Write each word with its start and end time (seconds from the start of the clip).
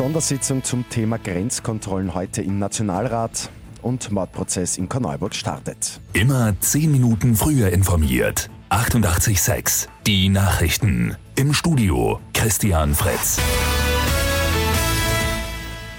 Sondersitzung 0.00 0.64
zum 0.64 0.88
Thema 0.88 1.18
Grenzkontrollen 1.18 2.14
heute 2.14 2.40
im 2.40 2.58
Nationalrat 2.58 3.50
und 3.82 4.10
Mordprozess 4.10 4.78
in 4.78 4.88
Korneuburg 4.88 5.34
startet. 5.34 6.00
Immer 6.14 6.58
10 6.58 6.90
Minuten 6.90 7.36
früher 7.36 7.68
informiert. 7.68 8.48
88.6 8.70 9.88
Die 10.06 10.30
Nachrichten. 10.30 11.16
Im 11.36 11.52
Studio 11.52 12.18
Christian 12.32 12.94
Fritz. 12.94 13.36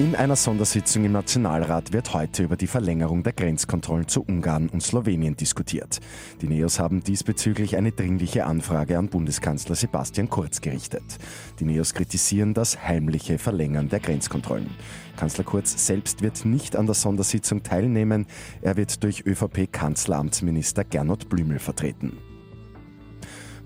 In 0.01 0.15
einer 0.15 0.35
Sondersitzung 0.35 1.05
im 1.05 1.11
Nationalrat 1.11 1.93
wird 1.93 2.11
heute 2.15 2.41
über 2.41 2.57
die 2.57 2.65
Verlängerung 2.65 3.21
der 3.21 3.33
Grenzkontrollen 3.33 4.07
zu 4.07 4.23
Ungarn 4.23 4.67
und 4.67 4.81
Slowenien 4.81 5.35
diskutiert. 5.35 5.99
Die 6.41 6.47
Neos 6.47 6.79
haben 6.79 7.03
diesbezüglich 7.03 7.77
eine 7.77 7.91
dringliche 7.91 8.47
Anfrage 8.47 8.97
an 8.97 9.09
Bundeskanzler 9.09 9.75
Sebastian 9.75 10.27
Kurz 10.27 10.59
gerichtet. 10.59 11.03
Die 11.59 11.65
Neos 11.65 11.93
kritisieren 11.93 12.55
das 12.55 12.81
heimliche 12.81 13.37
Verlängern 13.37 13.89
der 13.89 13.99
Grenzkontrollen. 13.99 14.71
Kanzler 15.17 15.43
Kurz 15.43 15.85
selbst 15.85 16.23
wird 16.23 16.45
nicht 16.45 16.75
an 16.75 16.87
der 16.87 16.95
Sondersitzung 16.95 17.61
teilnehmen. 17.61 18.25
Er 18.63 18.77
wird 18.77 19.03
durch 19.03 19.23
ÖVP-Kanzleramtsminister 19.27 20.83
Gernot 20.83 21.29
Blümel 21.29 21.59
vertreten. 21.59 22.17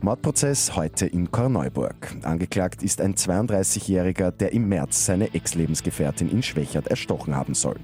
Mordprozess 0.06 0.76
heute 0.76 1.08
in 1.08 1.32
Korneuburg. 1.32 2.16
Angeklagt 2.22 2.84
ist 2.84 3.02
ein 3.02 3.16
32-Jähriger, 3.16 4.30
der 4.30 4.54
im 4.54 4.70
März 4.70 5.08
seine 5.08 5.34
Ex-Lebensgefährtin 5.34 6.30
in 6.30 6.44
Schwächert 6.44 6.86
erstochen 6.86 7.36
haben 7.36 7.56
soll. 7.56 7.78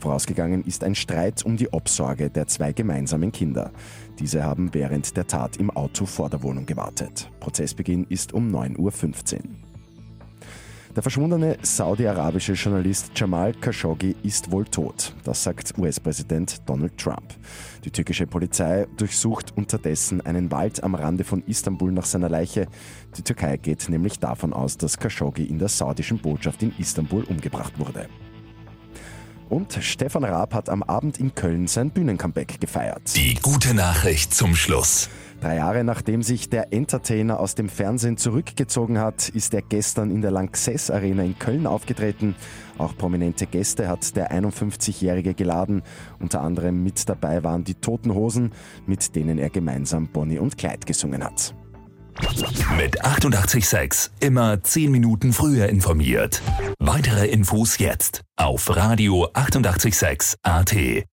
Vorausgegangen 0.00 0.64
ist 0.64 0.82
ein 0.82 0.96
Streit 0.96 1.44
um 1.44 1.56
die 1.56 1.72
Obsorge 1.72 2.30
der 2.30 2.48
zwei 2.48 2.72
gemeinsamen 2.72 3.30
Kinder. 3.30 3.70
Diese 4.18 4.42
haben 4.42 4.74
während 4.74 5.16
der 5.16 5.28
Tat 5.28 5.58
im 5.58 5.70
Auto 5.70 6.04
vor 6.04 6.28
der 6.28 6.42
Wohnung 6.42 6.66
gewartet. 6.66 7.30
Prozessbeginn 7.38 8.06
ist 8.08 8.34
um 8.34 8.52
9.15 8.52 9.36
Uhr. 9.36 9.67
Der 10.98 11.02
verschwundene 11.04 11.56
saudi-arabische 11.62 12.54
Journalist 12.54 13.12
Jamal 13.14 13.52
Khashoggi 13.52 14.16
ist 14.24 14.50
wohl 14.50 14.64
tot. 14.64 15.14
Das 15.22 15.44
sagt 15.44 15.78
US-Präsident 15.78 16.68
Donald 16.68 16.98
Trump. 16.98 17.36
Die 17.84 17.92
türkische 17.92 18.26
Polizei 18.26 18.84
durchsucht 18.96 19.56
unterdessen 19.56 20.20
einen 20.22 20.50
Wald 20.50 20.82
am 20.82 20.96
Rande 20.96 21.22
von 21.22 21.44
Istanbul 21.46 21.92
nach 21.92 22.04
seiner 22.04 22.28
Leiche. 22.28 22.66
Die 23.16 23.22
Türkei 23.22 23.58
geht 23.58 23.88
nämlich 23.88 24.18
davon 24.18 24.52
aus, 24.52 24.76
dass 24.76 24.98
Khashoggi 24.98 25.44
in 25.44 25.60
der 25.60 25.68
saudischen 25.68 26.18
Botschaft 26.18 26.64
in 26.64 26.74
Istanbul 26.78 27.22
umgebracht 27.22 27.78
wurde. 27.78 28.08
Und 29.48 29.78
Stefan 29.80 30.24
Raab 30.24 30.52
hat 30.52 30.68
am 30.68 30.82
Abend 30.82 31.20
in 31.20 31.32
Köln 31.32 31.68
sein 31.68 31.90
Bühnencomeback 31.90 32.60
gefeiert. 32.60 33.02
Die 33.14 33.34
gute 33.34 33.72
Nachricht 33.72 34.34
zum 34.34 34.56
Schluss. 34.56 35.08
Drei 35.40 35.56
Jahre 35.56 35.84
nachdem 35.84 36.22
sich 36.22 36.50
der 36.50 36.72
Entertainer 36.72 37.38
aus 37.38 37.54
dem 37.54 37.68
Fernsehen 37.68 38.16
zurückgezogen 38.16 38.98
hat, 38.98 39.28
ist 39.28 39.54
er 39.54 39.62
gestern 39.62 40.10
in 40.10 40.20
der 40.20 40.32
Lanxess 40.32 40.90
Arena 40.90 41.22
in 41.22 41.38
Köln 41.38 41.66
aufgetreten. 41.66 42.34
Auch 42.76 42.96
prominente 42.96 43.46
Gäste 43.46 43.88
hat 43.88 44.16
der 44.16 44.32
51-Jährige 44.32 45.34
geladen. 45.34 45.82
Unter 46.18 46.40
anderem 46.40 46.82
mit 46.82 47.08
dabei 47.08 47.44
waren 47.44 47.62
die 47.62 47.74
Toten 47.74 48.14
Hosen, 48.14 48.52
mit 48.86 49.14
denen 49.14 49.38
er 49.38 49.50
gemeinsam 49.50 50.08
Bonnie 50.08 50.38
und 50.38 50.58
Clyde 50.58 50.86
gesungen 50.86 51.22
hat. 51.22 51.54
Mit 52.76 53.04
886 53.04 54.10
immer 54.18 54.60
10 54.60 54.90
Minuten 54.90 55.32
früher 55.32 55.68
informiert. 55.68 56.42
Weitere 56.80 57.28
Infos 57.28 57.78
jetzt 57.78 58.22
auf 58.36 58.74
Radio 58.74 59.28
886 59.34 60.34
AT. 60.42 61.08